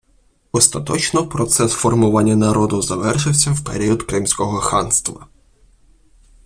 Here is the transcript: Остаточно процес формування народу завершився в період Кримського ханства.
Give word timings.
Остаточно 0.51 1.27
процес 1.29 1.71
формування 1.73 2.35
народу 2.35 2.81
завершився 2.81 3.51
в 3.51 3.63
період 3.63 4.03
Кримського 4.03 4.57
ханства. 4.59 5.27